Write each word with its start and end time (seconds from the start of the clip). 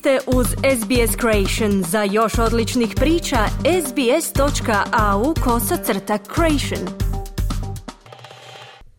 ste 0.00 0.18
uz 0.26 0.46
SBS 0.46 1.16
Creation. 1.20 1.82
Za 1.82 2.02
još 2.02 2.38
odličnih 2.38 2.90
priča, 2.96 3.36
sbs.au 3.86 5.34
kosacrta 5.44 6.18
creation. 6.34 6.88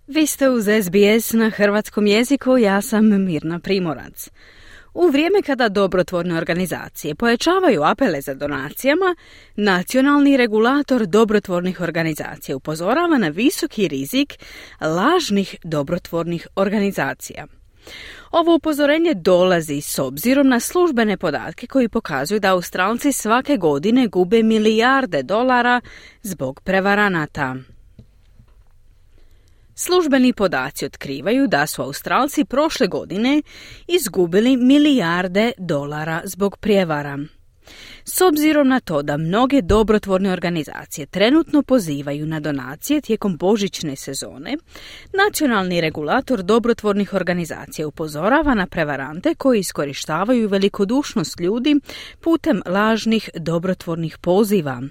Vi 0.08 0.28
ste 0.28 0.50
uz 0.50 0.64
SBS 0.84 1.34
na 1.34 1.50
hrvatskom 1.50 2.08
jeziku, 2.08 2.58
ja 2.58 2.82
sam 2.82 3.26
Mirna 3.26 3.60
Primorac. 3.60 4.30
U 4.94 5.08
vrijeme 5.08 5.42
kada 5.42 5.70
dobrotvorne 5.70 6.38
organizacije 6.38 7.16
pojačavaju 7.16 7.84
apele 7.84 8.22
za 8.22 8.34
donacijama, 8.34 9.16
nacionalni 9.56 10.38
regulator 10.38 11.06
dobrotvornih 11.06 11.82
organizacija 11.82 12.56
upozorava 12.56 13.18
na 13.18 13.28
visoki 13.28 13.88
rizik 13.88 14.34
lažnih 14.82 15.56
dobrotvornih 15.64 16.48
organizacija. 16.56 17.48
Ovo 18.32 18.56
upozorenje 18.56 19.14
dolazi 19.14 19.82
s 19.82 20.00
obzirom 20.00 20.48
na 20.48 20.60
službene 20.60 21.18
podatke 21.18 21.68
koji 21.68 21.90
pokazuju 21.90 22.40
da 22.40 22.52
Australci 22.52 23.12
svake 23.12 23.58
godine 23.58 24.08
gube 24.08 24.44
milijarde 24.44 25.24
dolara 25.24 25.82
zbog 26.22 26.62
prevaranata. 26.64 27.56
Službeni 29.76 30.34
podaci 30.34 30.86
otkrivaju 30.86 31.48
da 31.48 31.68
su 31.68 31.82
Australci 31.82 32.46
prošle 32.46 32.88
godine 32.88 33.42
izgubili 33.88 34.58
milijarde 34.58 35.52
dolara 35.58 36.22
zbog 36.26 36.58
prijevara. 36.58 37.18
S 38.06 38.22
obzirom 38.22 38.68
na 38.68 38.80
to 38.80 39.02
da 39.02 39.18
mnoge 39.18 39.62
dobrotvorne 39.62 40.32
organizacije 40.32 41.06
trenutno 41.06 41.64
pozivaju 41.64 42.26
na 42.26 42.40
donacije 42.40 43.02
tijekom 43.02 43.38
božićne 43.38 43.96
sezone, 43.96 44.58
nacionalni 45.26 45.82
regulator 45.82 46.44
dobrotvornih 46.44 47.14
organizacija 47.14 47.88
upozorava 47.88 48.56
na 48.56 48.68
prevarante 48.68 49.36
koji 49.36 49.60
iskorištavaju 49.60 50.50
velikodušnost 50.50 51.40
ljudi 51.40 51.76
putem 52.22 52.62
lažnih 52.66 53.30
dobrotvornih 53.36 54.18
poziva. 54.18 54.82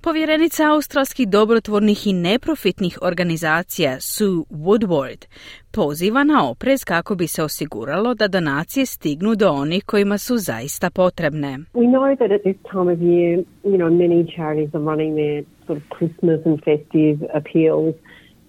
Povjerenica 0.00 0.70
australskih 0.72 1.28
dobrotvornih 1.28 2.06
i 2.06 2.12
neprofitnih 2.12 2.98
organizacija 3.02 4.00
Sue 4.00 4.44
Woodward 4.50 5.26
poziva 5.72 6.24
na 6.24 6.50
oprez 6.50 6.84
kako 6.84 7.14
bi 7.14 7.26
se 7.26 7.42
osiguralo 7.42 8.14
da 8.14 8.28
donacije 8.28 8.86
stignu 8.86 9.34
do 9.34 9.48
onih 9.50 9.84
kojima 9.84 10.18
su 10.18 10.36
zaista 10.36 10.90
potrebne. 10.90 11.58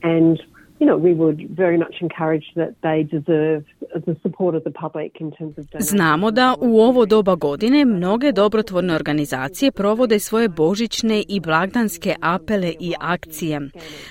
And 0.02 0.38
you 0.80 0.86
know, 0.86 0.98
we 0.98 1.14
would 1.14 1.40
very 1.50 1.78
much 1.78 1.96
encourage 2.02 2.46
that 2.56 2.72
they 2.82 3.04
deserve 3.04 3.64
the 4.06 4.16
support 4.24 4.56
of 4.56 4.64
the 4.64 4.72
public 4.72 5.12
in 5.20 5.32
terms 5.32 5.58
of 5.58 5.66
Znamo 5.80 6.32
da 6.32 6.56
u 6.62 6.80
ovo 6.82 7.06
doba 7.06 7.36
godine 7.36 7.86
mnoge 7.86 8.32
dobrotvorne 8.32 8.96
organizacije 8.96 9.72
provode 9.72 10.20
svoje 10.20 10.50
božićne 10.50 11.24
i 11.28 11.40
blagdanske 11.40 12.16
apele 12.22 12.74
i 12.80 12.94
akcije. 13.00 13.62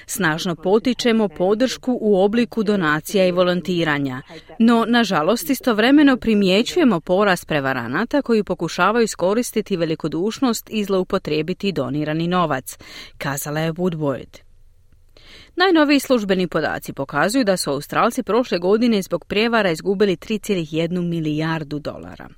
Snažno 0.07 0.55
potičemo 0.55 1.29
podršku 1.29 1.99
u 2.01 2.25
obliku 2.25 2.63
donacija 2.63 3.27
i 3.27 3.33
volontiranja, 3.33 4.23
no 4.59 4.85
nažalost 4.89 5.51
istovremeno 5.51 6.17
primjećujemo 6.17 7.01
porast 7.01 7.49
prevaranata 7.49 8.23
koji 8.23 8.45
pokušavaju 8.45 9.05
iskoristiti 9.05 9.77
velikodušnost 9.77 10.71
i 10.71 10.85
zloupotrijebiti 10.85 11.73
donirani 11.73 12.29
novac, 12.29 12.79
kazala 13.19 13.61
je 13.61 13.73
Woodward. 13.73 14.46
Najnoviji 15.57 16.01
službeni 16.01 16.47
podaci 16.47 16.93
pokazuju 16.93 17.45
da 17.45 17.57
su 17.57 17.71
Australci 17.71 18.23
prošle 18.23 18.59
godine 18.59 19.03
zbog 19.03 19.25
prijevara 19.25 19.71
izgubili 19.71 20.17
3,1 20.17 21.09
milijardu 21.09 21.79
dolara. 21.79 22.29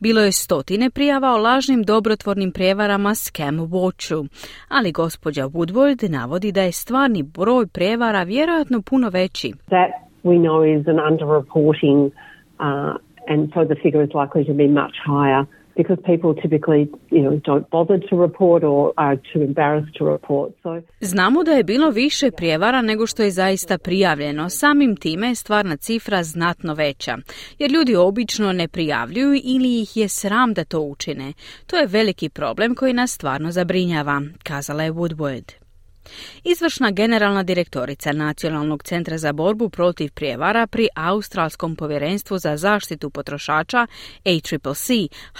Bilo 0.00 0.20
je 0.20 0.32
stotine 0.32 0.90
prijava 0.90 1.32
o 1.32 1.38
lažnim 1.38 1.82
dobrotvornim 1.82 2.52
prijevarama 2.52 3.14
Scam 3.14 3.58
Watchu, 3.58 4.28
ali 4.68 4.92
gospođa 4.92 5.44
Woodward 5.44 6.10
navodi 6.10 6.52
da 6.52 6.62
je 6.62 6.72
stvarni 6.72 7.22
broj 7.22 7.66
prijevara 7.66 8.22
vjerojatno 8.22 8.82
puno 8.82 9.08
veći. 9.08 9.52
That 9.66 9.90
we 10.24 10.36
know 10.46 10.80
is 10.80 10.88
an 10.88 10.98
underreporting 11.10 12.00
uh, 12.06 12.96
and 13.28 13.50
so 13.54 13.64
the 13.64 13.76
figure 13.82 14.06
likely 14.06 14.46
to 14.46 14.54
be 14.54 14.68
much 14.68 14.96
higher 15.06 15.44
Znamo 21.00 21.44
da 21.44 21.50
je 21.50 21.64
bilo 21.64 21.90
više 21.90 22.30
prijevara 22.30 22.82
nego 22.82 23.06
što 23.06 23.22
je 23.22 23.30
zaista 23.30 23.78
prijavljeno. 23.78 24.48
Samim 24.48 24.96
time 24.96 25.28
je 25.28 25.34
stvarna 25.34 25.76
cifra 25.76 26.22
znatno 26.22 26.74
veća, 26.74 27.16
jer 27.58 27.70
ljudi 27.70 27.96
obično 27.96 28.52
ne 28.52 28.68
prijavljuju 28.68 29.40
ili 29.44 29.80
ih 29.82 29.96
je 29.96 30.08
sram 30.08 30.54
da 30.54 30.64
to 30.64 30.80
učine. 30.80 31.32
To 31.66 31.76
je 31.76 31.86
veliki 31.86 32.28
problem 32.28 32.74
koji 32.74 32.92
nas 32.92 33.10
stvarno 33.10 33.50
zabrinjava, 33.50 34.22
kazala 34.42 34.82
je 34.82 34.92
Woodward. 34.92 35.65
Izvršna 36.44 36.90
generalna 36.90 37.42
direktorica 37.42 38.12
Nacionalnog 38.12 38.82
centra 38.82 39.18
za 39.18 39.32
borbu 39.32 39.68
protiv 39.68 40.10
prijevara 40.14 40.66
pri 40.66 40.88
Australskom 40.94 41.76
povjerenstvu 41.76 42.38
za 42.38 42.56
zaštitu 42.56 43.10
potrošača 43.10 43.86
ACCC 44.24 44.88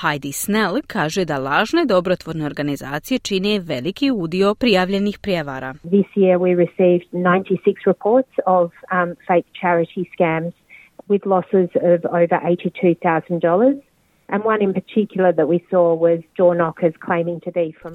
Heidi 0.02 0.32
Snell 0.32 0.80
kaže 0.86 1.24
da 1.24 1.38
lažne 1.38 1.84
dobrotvorne 1.84 2.46
organizacije 2.46 3.18
čine 3.18 3.60
veliki 3.60 4.10
udio 4.10 4.54
prijavljenih 4.54 5.18
prijevara. 5.18 5.74
This 5.74 6.08
year 6.16 6.36
we 6.38 6.50
received 6.64 7.06
96 7.12 7.86
reports 7.86 8.34
of 8.46 8.70
um, 8.92 9.08
fake 9.28 9.48
charity 9.60 10.04
scams 10.14 10.52
with 11.08 11.22
losses 11.26 11.70
of 11.90 11.98
over 12.10 12.28
$82,000. 12.28 13.80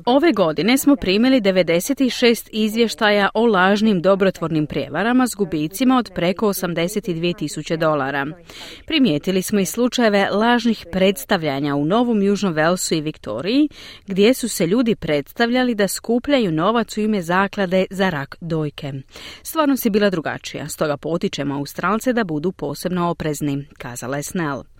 Ove 0.05 0.31
godine 0.31 0.77
smo 0.77 0.95
primili 0.95 1.41
96 1.41 2.49
izvještaja 2.51 3.29
o 3.33 3.45
lažnim 3.45 4.01
dobrotvornim 4.01 4.67
prijevarama 4.67 5.27
s 5.27 5.35
gubicima 5.35 5.97
od 5.97 6.11
preko 6.15 6.47
82 6.47 7.37
tisuće 7.37 7.77
dolara. 7.77 8.25
Primijetili 8.85 9.41
smo 9.41 9.59
i 9.59 9.65
slučajeve 9.65 10.29
lažnih 10.31 10.85
predstavljanja 10.91 11.75
u 11.75 11.85
Novom 11.85 12.21
Južnom 12.21 12.53
Velsu 12.53 12.95
i 12.95 13.01
Viktoriji, 13.01 13.69
gdje 14.07 14.33
su 14.33 14.49
se 14.49 14.67
ljudi 14.67 14.95
predstavljali 14.95 15.75
da 15.75 15.87
skupljaju 15.87 16.51
novac 16.51 16.97
u 16.97 17.01
ime 17.01 17.21
zaklade 17.21 17.85
za 17.89 18.09
rak 18.09 18.35
dojke. 18.41 18.93
Stvarnost 19.43 19.85
je 19.85 19.91
bila 19.91 20.09
drugačija, 20.09 20.67
stoga 20.67 20.97
potičemo 20.97 21.55
Australce 21.55 22.13
da 22.13 22.23
budu 22.23 22.51
posebno 22.51 23.09
oprezni, 23.09 23.67
kazala 23.77 24.17
je 24.17 24.23
Snell. 24.23 24.70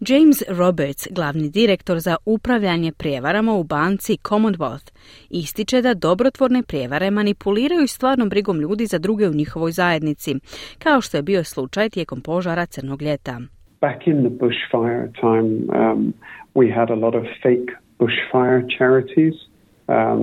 James 0.00 0.42
Roberts, 0.48 1.08
glavni 1.10 1.50
direktor 1.50 1.98
za 1.98 2.16
upravljanje 2.24 2.92
prijevarama 2.92 3.54
u 3.54 3.64
banci 3.64 4.16
Commonwealth, 4.16 4.92
ističe 5.30 5.82
da 5.82 5.94
dobrotvorne 5.94 6.62
prijevare 6.62 7.10
manipuliraju 7.10 7.86
stvarnom 7.86 8.28
brigom 8.28 8.60
ljudi 8.60 8.86
za 8.86 8.98
druge 8.98 9.28
u 9.28 9.34
njihovoj 9.34 9.72
zajednici, 9.72 10.34
kao 10.78 11.00
što 11.00 11.16
je 11.16 11.22
bio 11.22 11.44
slučaj 11.44 11.90
tijekom 11.90 12.20
požara 12.20 12.66
Crnog 12.66 13.02
ljeta. 13.02 13.40
Back 13.80 14.06
in 14.06 14.18
the 14.20 14.34
bushfire 14.44 15.12
time, 15.20 15.50
um, 15.82 16.14
we 16.54 16.74
had 16.74 16.90
a 16.90 16.94
lot 16.94 17.14
of 17.14 17.24
fake 17.42 17.68
bushfire 17.98 18.62
charities 18.78 19.34
um, 19.88 20.20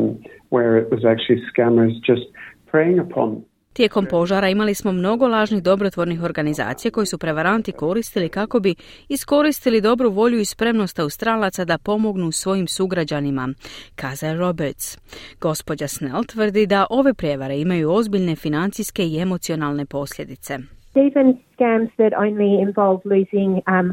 where 0.50 0.78
it 0.82 0.88
was 0.92 1.04
actually 1.06 1.42
scammers 1.52 1.94
just 2.10 2.26
preying 2.72 3.00
upon 3.00 3.44
Tijekom 3.78 4.06
požara 4.10 4.50
imali 4.50 4.74
smo 4.74 4.92
mnogo 4.92 5.28
lažnih 5.28 5.64
dobrotvornih 5.64 6.24
organizacija 6.24 6.92
koji 6.92 7.06
su 7.06 7.18
prevaranti 7.18 7.72
koristili 7.72 8.30
kako 8.30 8.60
bi 8.60 8.76
iskoristili 9.10 9.82
dobru 9.82 10.10
volju 10.10 10.40
i 10.40 10.46
spremnost 10.46 11.00
Australaca 11.00 11.66
da 11.66 11.78
pomognu 11.78 12.32
svojim 12.32 12.68
sugrađanima, 12.68 13.50
kaza 13.96 14.34
Roberts. 14.34 14.98
Gospođa 15.42 15.88
Snell 15.88 16.24
tvrdi 16.24 16.66
da 16.66 16.86
ove 16.90 17.14
prijevare 17.14 17.58
imaju 17.58 17.92
ozbiljne 17.92 18.36
financijske 18.36 19.04
i 19.04 19.20
emocionalne 19.22 19.86
posljedice. 19.86 20.54
Even 20.96 21.28
scams 21.56 21.90
that 22.02 22.14
only 22.26 22.62
involve 22.68 23.00
losing 23.14 23.52
um, 23.76 23.88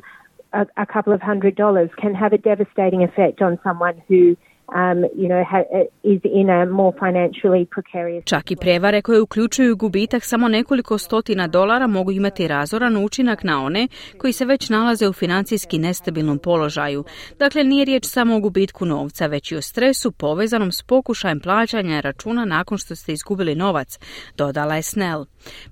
a, 0.52 0.64
a 0.84 0.86
couple 0.94 1.14
of 1.14 1.20
hundred 1.30 1.54
dollars 1.64 1.90
can 2.02 2.14
have 2.14 2.32
a 2.38 2.42
devastating 2.50 3.02
effect 3.08 3.38
on 3.48 3.52
someone 3.66 3.96
who 4.08 4.20
um, 4.68 5.04
you 5.16 5.28
know, 5.28 5.44
ha, 5.50 5.58
is 6.02 6.20
in 6.24 6.50
a 6.50 6.66
more 6.66 6.92
financially 6.98 7.66
precarious 7.66 8.24
Čak 8.24 8.50
i 8.50 8.56
prevare 8.56 9.02
koje 9.02 9.20
uključuju 9.20 9.76
gubitak 9.76 10.24
samo 10.24 10.48
nekoliko 10.48 10.98
stotina 10.98 11.46
dolara 11.46 11.86
mogu 11.86 12.12
imati 12.12 12.48
razoran 12.48 12.96
učinak 12.96 13.44
na 13.44 13.64
one 13.64 13.88
koji 14.18 14.32
se 14.32 14.44
već 14.44 14.68
nalaze 14.68 15.08
u 15.08 15.12
financijski 15.12 15.78
nestabilnom 15.78 16.38
položaju. 16.38 17.04
Dakle, 17.38 17.64
nije 17.64 17.84
riječ 17.84 18.04
samo 18.04 18.36
o 18.36 18.40
gubitku 18.40 18.86
novca, 18.86 19.26
već 19.26 19.52
i 19.52 19.56
o 19.56 19.62
stresu 19.62 20.12
povezanom 20.12 20.72
s 20.72 20.82
pokušajem 20.82 21.40
plaćanja 21.40 22.00
računa 22.00 22.44
nakon 22.44 22.78
što 22.78 22.94
ste 22.94 23.12
izgubili 23.12 23.54
novac, 23.54 23.98
dodala 24.36 24.76
je 24.76 24.82
Snell. 24.82 25.24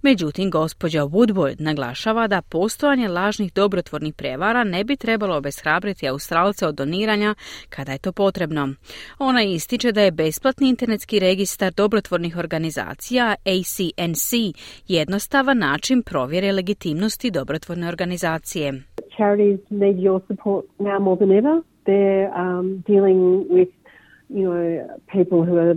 Međutim, 0.03 0.51
gospođa 0.51 1.03
Woodward 1.03 1.61
naglašava 1.61 2.27
da 2.27 2.43
postojanje 2.43 3.09
lažnih 3.09 3.53
dobrotvornih 3.53 4.15
prevara 4.15 4.65
ne 4.65 4.85
bi 4.85 4.97
trebalo 4.97 5.37
obeshrabriti 5.37 6.09
Australce 6.09 6.67
od 6.67 6.75
doniranja 6.75 7.35
kada 7.69 7.93
je 7.93 7.99
to 7.99 8.13
potrebno. 8.13 8.69
Ona 9.19 9.43
ističe 9.43 9.93
da 9.93 10.01
je 10.03 10.11
besplatni 10.11 10.69
internetski 10.69 11.19
registar 11.19 11.73
dobrotvornih 11.73 12.37
organizacija 12.37 13.35
ACNC 13.45 14.57
jednostavan 14.89 15.59
način 15.59 16.03
provjere 16.03 16.53
legitimnosti 16.53 17.31
dobrotvorne 17.31 17.89
organizacije. 17.89 18.83
Charities 19.17 19.61
need 19.71 19.97
your 19.99 20.21
support 20.29 20.65
now 20.79 20.99
more 21.01 21.19
than 21.19 21.33
ever. 21.33 21.63
They're 21.87 22.31
um, 22.43 22.83
dealing 22.87 23.21
with 23.51 23.82
you 24.35 24.47
know, 24.49 24.87
people 25.17 25.41
who 25.47 25.57
are 25.65 25.75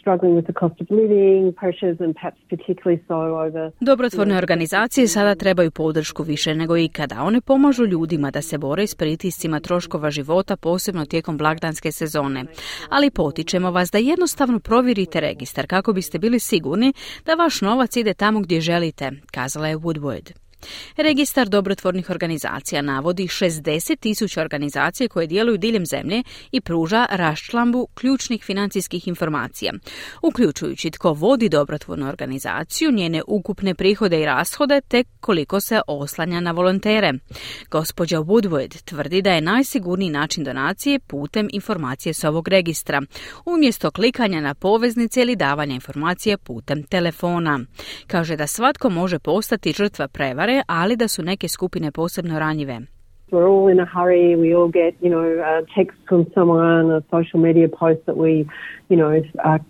struggling 0.00 0.34
with 0.36 0.46
the 0.46 0.52
cost 0.52 0.80
of 0.80 0.86
living 0.90 1.52
pressures 1.60 1.96
and 2.00 2.14
perhaps 2.14 2.40
particularly 2.50 3.00
so 3.08 3.14
over... 3.14 3.70
Dobrotvorne 3.80 4.36
organizacije 4.38 5.08
sada 5.08 5.34
trebaju 5.34 5.70
podršku 5.70 6.22
više 6.22 6.54
nego 6.54 6.76
ikada. 6.76 7.22
One 7.22 7.40
pomažu 7.40 7.86
ljudima 7.86 8.30
da 8.30 8.42
se 8.42 8.58
bore 8.58 8.86
s 8.86 8.94
pritiscima 8.94 9.60
troškova 9.60 10.10
života, 10.10 10.56
posebno 10.56 11.04
tijekom 11.04 11.36
blagdanske 11.38 11.92
sezone. 11.92 12.44
Ali 12.88 13.10
potičemo 13.10 13.70
vas 13.70 13.90
da 13.90 13.98
jednostavno 13.98 14.60
provjerite 14.60 15.20
registar 15.20 15.66
kako 15.66 15.92
biste 15.92 16.18
bili 16.18 16.38
sigurni 16.38 16.92
da 17.26 17.34
vaš 17.34 17.60
novac 17.60 17.96
ide 17.96 18.14
tamo 18.14 18.40
gdje 18.40 18.60
želite, 18.60 19.10
kazala 19.30 19.68
je 19.68 19.76
Woodward. 19.76 20.43
Registar 20.96 21.48
dobrotvornih 21.48 22.10
organizacija 22.10 22.82
navodi 22.82 23.26
60 23.26 23.98
tisuća 23.98 24.40
organizacije 24.40 25.08
koje 25.08 25.26
djeluju 25.26 25.58
diljem 25.58 25.86
zemlje 25.86 26.22
i 26.52 26.60
pruža 26.60 27.06
raščlambu 27.10 27.86
ključnih 27.94 28.44
financijskih 28.44 29.08
informacija, 29.08 29.72
uključujući 30.22 30.90
tko 30.90 31.12
vodi 31.12 31.48
dobrotvornu 31.48 32.08
organizaciju, 32.08 32.92
njene 32.92 33.22
ukupne 33.26 33.74
prihode 33.74 34.20
i 34.20 34.24
rashode, 34.24 34.80
te 34.88 35.04
koliko 35.20 35.60
se 35.60 35.80
oslanja 35.86 36.40
na 36.40 36.50
volontere. 36.50 37.12
Gospođa 37.70 38.18
Woodward 38.18 38.82
tvrdi 38.84 39.22
da 39.22 39.32
je 39.32 39.40
najsigurniji 39.40 40.10
način 40.10 40.44
donacije 40.44 40.98
putem 40.98 41.48
informacije 41.52 42.14
s 42.14 42.24
ovog 42.24 42.48
registra, 42.48 43.02
umjesto 43.44 43.90
klikanja 43.90 44.40
na 44.40 44.54
poveznice 44.54 45.22
ili 45.22 45.36
davanja 45.36 45.74
informacije 45.74 46.38
putem 46.38 46.82
telefona. 46.82 47.60
Kaže 48.06 48.36
da 48.36 48.46
svatko 48.46 48.90
može 48.90 49.18
postati 49.18 49.72
žrtva 49.72 50.08
prevare 50.08 50.53
ali 50.66 50.96
da 50.96 51.08
su 51.08 51.22
neke 51.22 51.48
skupine 51.48 51.90
posebno 51.90 52.38
ranjive. 52.38 52.80
We're 53.30 53.48
all 53.48 53.72
in 53.72 53.80
a 53.80 53.88
hurry. 53.94 54.36
We 54.36 54.56
all 54.58 54.70
get, 54.70 54.94
you 55.00 55.10
know, 55.10 55.24
a 55.54 55.62
text 55.76 55.98
from 56.08 56.26
someone, 56.34 56.96
a 56.96 57.00
social 57.10 57.40
media 57.46 57.68
post 57.68 58.00
that 58.06 58.16
we, 58.16 58.30
you 58.88 58.96
know, 58.96 59.10
are 59.44 59.60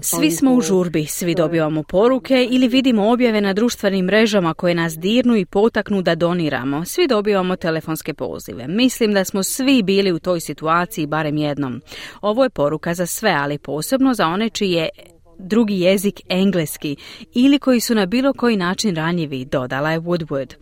svi 0.00 0.30
smo 0.30 0.54
u 0.54 0.60
žurbi, 0.60 1.06
svi 1.06 1.34
dobivamo 1.34 1.82
poruke 1.82 2.48
ili 2.50 2.68
vidimo 2.68 3.12
objave 3.12 3.40
na 3.40 3.52
društvenim 3.52 4.04
mrežama 4.04 4.54
koje 4.54 4.74
nas 4.74 4.98
dirnu 4.98 5.36
i 5.36 5.44
potaknu 5.44 6.02
da 6.02 6.14
doniramo. 6.14 6.84
Svi 6.84 7.06
dobivamo 7.06 7.56
telefonske 7.56 8.14
pozive. 8.14 8.68
Mislim 8.68 9.12
da 9.12 9.24
smo 9.24 9.42
svi 9.42 9.82
bili 9.82 10.12
u 10.12 10.18
toj 10.18 10.40
situaciji 10.40 11.06
barem 11.06 11.36
jednom. 11.36 11.80
Ovo 12.20 12.44
je 12.44 12.50
poruka 12.50 12.94
za 12.94 13.06
sve, 13.06 13.34
ali 13.38 13.58
posebno 13.58 14.14
za 14.14 14.26
one 14.26 14.50
čiji 14.50 14.70
je 14.70 14.88
drugi 15.38 15.80
jezik 15.80 16.20
engleski 16.28 16.96
ili 17.34 17.58
koji 17.58 17.80
su 17.80 17.94
na 17.94 18.06
bilo 18.06 18.32
koji 18.32 18.56
način 18.56 18.96
ranjivi, 18.96 19.44
dodala 19.44 19.90
je 19.90 20.00
Woodward. 20.00 20.54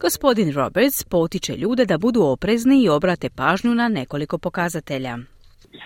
Gospodin 0.00 0.52
Roberts 0.52 1.04
potiče 1.04 1.56
ljude 1.56 1.86
da 1.86 1.98
budu 1.98 2.22
oprezni 2.22 2.82
i 2.82 2.88
obrate 2.88 3.30
pažnju 3.30 3.74
na 3.74 3.88
nekoliko 3.88 4.38
pokazatelja. 4.38 5.18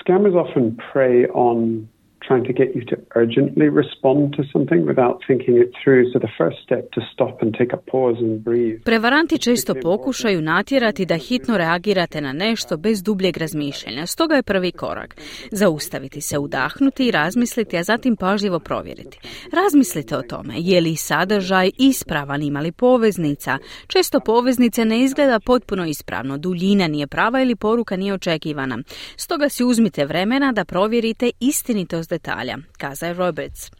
Scammers 0.00 0.34
often 0.34 0.76
prey 0.92 1.26
on 1.34 1.88
trying 2.28 2.46
to 2.50 2.54
get 2.60 2.68
you 2.76 2.82
to 2.92 2.96
urgently 3.22 3.68
respond 3.82 4.20
to 4.36 4.42
something 4.52 4.80
without 4.90 5.16
thinking 5.28 5.54
it 5.64 5.70
through. 5.80 6.02
So 6.12 6.16
the 6.26 6.34
first 6.40 6.58
step 6.66 6.84
to 6.96 7.00
stop 7.12 7.34
and 7.42 7.50
take 7.60 7.72
a 7.78 7.80
pause 7.92 8.18
and 8.26 8.34
breathe. 8.48 8.78
Prevaranti 8.84 9.38
često 9.38 9.74
pokušaju 9.82 10.42
natjerati 10.42 11.06
da 11.06 11.16
hitno 11.16 11.58
reagirate 11.58 12.20
na 12.20 12.32
nešto 12.32 12.76
bez 12.76 13.02
dubljeg 13.02 13.36
razmišljanja. 13.36 14.06
Stoga 14.06 14.34
je 14.34 14.42
prvi 14.42 14.72
korak 14.72 15.16
zaustaviti 15.50 16.20
se, 16.20 16.38
udahnuti 16.38 17.06
i 17.06 17.10
razmisliti, 17.10 17.76
a 17.76 17.82
zatim 17.82 18.16
pažljivo 18.16 18.58
provjeriti. 18.58 19.18
Razmislite 19.52 20.16
o 20.16 20.22
tome, 20.22 20.54
je 20.56 20.80
li 20.80 20.96
sadržaj 20.96 21.70
ispravan, 21.78 22.42
ima 22.42 22.60
li 22.60 22.72
poveznica. 22.72 23.58
Često 23.86 24.20
poveznice 24.20 24.84
ne 24.84 25.00
izgleda 25.00 25.40
potpuno 25.40 25.86
ispravno, 25.86 26.38
duljina 26.38 26.88
nije 26.88 27.06
prava 27.06 27.42
ili 27.42 27.56
poruka 27.56 27.96
nije 27.96 28.14
očekivana. 28.14 28.78
Stoga 29.16 29.48
si 29.48 29.64
uzmite 29.64 30.04
vremena 30.04 30.52
da 30.52 30.64
provjerite 30.64 31.30
istinitost 31.40 32.17
detalja, 32.18 32.56
kaza 32.78 33.06
je 33.06 33.14
Roberts. 33.14 33.70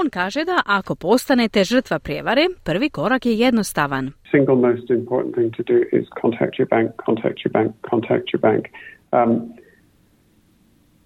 On 0.00 0.10
kaže 0.10 0.44
da 0.44 0.62
ako 0.66 0.94
postanete 0.94 1.64
žrtva 1.64 1.98
prijevare, 1.98 2.44
prvi 2.64 2.90
korak 2.90 3.26
je 3.26 3.38
jednostavan. 3.38 4.12
Single 4.30 4.56
most 4.56 4.90
important 4.90 5.34
thing 5.36 5.50
to 5.56 5.62
do 5.72 5.78
is 5.98 6.04
contact 6.22 6.54
your 6.58 6.68
bank, 6.68 6.88
contact 7.06 7.38
your 7.44 7.52
bank, 7.52 7.70
contact 7.90 8.26
your 8.32 8.42
bank. 8.48 8.62
Um, 9.12 9.30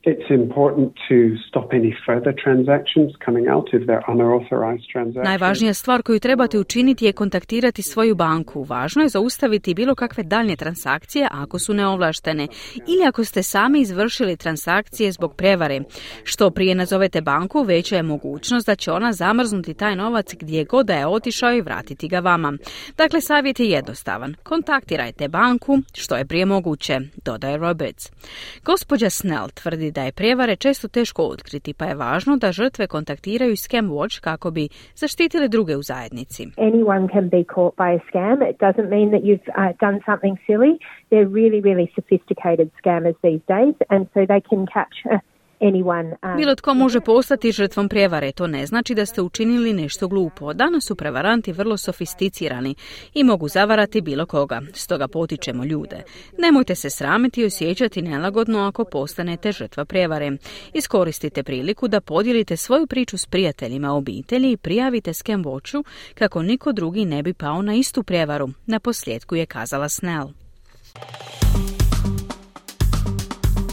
It's 0.05 0.31
important 0.31 0.93
to 1.09 1.17
stop 1.49 1.69
any 1.73 1.95
further 2.07 2.33
transactions 2.45 3.11
coming 3.25 3.47
out 3.49 3.69
if 3.73 3.87
they're 3.87 4.05
unauthorized 4.09 4.87
transactions. 4.93 5.25
Najvažnija 5.25 5.75
stvar 5.75 6.03
koju 6.03 6.21
trebate 6.21 6.59
učiniti 6.59 7.05
je 7.05 7.13
kontaktirati 7.13 7.83
svoju 7.83 8.15
banku. 8.15 8.63
Važno 8.63 9.03
je 9.03 9.09
zaustaviti 9.09 9.75
bilo 9.75 9.95
kakve 9.95 10.23
daljnje 10.23 10.57
transakcije 10.57 11.29
ako 11.31 11.59
su 11.59 11.75
neovlaštene 11.75 12.47
ili 12.75 13.05
ako 13.09 13.25
ste 13.25 13.43
sami 13.43 13.81
izvršili 13.81 14.37
transakcije 14.37 15.13
zbog 15.13 15.35
prevare. 15.37 15.81
Što 16.25 16.51
prije 16.51 16.75
nazovete 16.75 17.21
banku, 17.21 17.63
veća 17.63 17.97
je 17.97 18.03
mogućnost 18.03 18.67
da 18.67 18.75
će 18.75 18.93
ona 18.93 19.13
zamrznuti 19.13 19.75
taj 19.75 19.97
novac 19.97 20.35
gdje 20.35 20.65
god 20.65 20.87
da 20.87 20.95
je 20.95 21.07
otišao 21.07 21.53
i 21.53 21.61
vratiti 21.61 22.09
ga 22.09 22.19
vama. 22.19 22.53
Dakle, 22.97 23.21
savjet 23.21 23.61
je 23.61 23.67
jednostavan. 23.67 24.35
Kontaktirajte 24.43 25.29
banku 25.29 25.79
što 25.95 26.17
je 26.17 26.25
prije 26.27 26.47
moguće, 26.47 26.99
dodaje 27.25 27.57
Roberts. 27.57 28.11
Gospođa 28.65 29.11
Snell 29.11 29.49
tvrdi 29.55 29.92
da 29.93 30.03
je 30.03 30.12
prijevare 30.12 30.56
često 30.56 30.89
teško 30.89 31.23
otkriti, 31.23 31.75
pa 31.75 31.85
je 31.85 31.94
važno 31.94 32.37
da 32.37 32.53
žrtve 32.53 32.87
kontaktiraju 32.87 33.56
Scam 33.56 33.89
Watch 33.91 34.21
kako 34.21 34.50
bi 34.50 34.69
zaštitile 34.94 35.49
druge 35.49 35.77
u 35.77 35.83
zajednici. 35.83 36.43
Anyone 36.56 37.09
can 37.12 37.29
be 37.29 37.44
caught 37.55 37.75
by 37.77 37.91
a 37.99 38.00
scam. 38.09 38.37
It 38.50 38.56
doesn't 38.67 38.89
mean 38.97 39.09
that 39.15 39.23
you've 39.29 39.49
uh, 39.49 39.73
done 39.87 39.99
something 40.09 40.35
silly. 40.47 40.73
They're 41.11 41.33
really, 41.41 41.61
really 41.69 41.89
sophisticated 41.99 42.69
scammers 42.81 43.17
these 43.29 43.43
days, 43.55 43.75
and 43.93 44.03
so 44.15 44.21
they 44.33 44.43
can 44.50 44.62
capture 44.79 45.19
Bilo 46.37 46.55
tko 46.55 46.75
može 46.75 47.00
postati 47.00 47.53
žrtvom 47.53 47.88
prijevare, 47.88 48.32
to 48.32 48.47
ne 48.47 48.67
znači 48.67 48.94
da 48.94 49.06
ste 49.06 49.23
učinili 49.23 49.73
nešto 49.73 50.09
glupo. 50.09 50.53
Danas 50.53 50.85
su 50.85 50.97
prevaranti 50.97 51.53
vrlo 51.53 51.76
sofisticirani 51.76 52.75
i 53.14 53.25
mogu 53.25 53.49
zavarati 53.49 54.00
bilo 54.00 54.26
koga, 54.26 54.61
stoga 54.75 55.09
potičemo 55.09 55.64
ljude. 55.64 56.03
Nemojte 56.38 56.75
se 56.75 56.91
sramiti 56.91 57.41
i 57.41 57.44
osjećati 57.44 58.03
nelagodno 58.03 58.67
ako 58.67 58.85
postanete 58.85 59.53
žrtva 59.53 59.85
prijevare. 59.85 60.32
Iskoristite 60.73 61.43
priliku 61.43 61.88
da 61.88 62.00
podijelite 62.00 62.56
svoju 62.56 62.87
priču 62.87 63.19
s 63.19 63.26
prijateljima 63.26 63.93
obitelji 63.93 64.53
i 64.53 64.56
prijavite 64.56 65.12
Scam 65.12 65.44
Watchu 65.44 65.84
kako 66.15 66.43
niko 66.43 66.72
drugi 66.72 67.05
ne 67.05 67.22
bi 67.22 67.34
pao 67.34 67.63
na 67.63 67.75
istu 67.75 68.03
prijevaru. 68.03 68.48
Na 68.67 68.81
posljedku 68.81 69.37
je 69.37 69.46
kazala 69.46 69.89
Snell. 69.89 70.29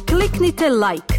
Kliknite 0.09 0.69
like 0.69 1.18